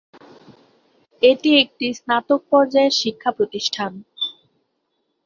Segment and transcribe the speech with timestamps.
[1.21, 3.91] এটি একটি স্নাতক পর্যায়ের শিক্ষা প্রতিষ্ঠান।